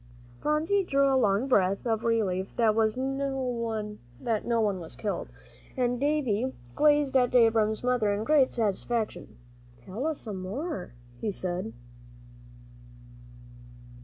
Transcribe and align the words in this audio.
Phronsie 0.39 0.83
drew 0.83 1.13
a 1.13 1.15
long 1.15 1.47
breath 1.47 1.85
of 1.85 2.03
relief 2.03 2.55
that 2.55 2.73
no 2.75 3.31
one 3.51 4.79
was 4.79 4.95
killed. 4.95 5.27
Davie 5.75 6.53
gazed 6.75 7.15
at 7.15 7.35
Abram's 7.35 7.83
mother 7.83 8.11
in 8.11 8.23
great 8.23 8.51
satisfaction. 8.51 9.37
"Tell 9.85 10.07
us 10.07 10.21
some 10.21 10.41
more," 10.41 10.95
he 11.19 11.29
said. 11.29 11.73